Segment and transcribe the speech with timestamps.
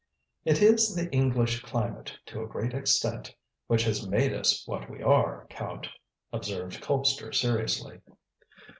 [0.45, 3.35] "It is the English climate, to a great extent,
[3.67, 5.87] which has made us what we are, Count,"
[6.33, 8.01] observed Colpster seriously.